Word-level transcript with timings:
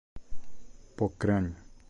Pocrane 0.97 1.53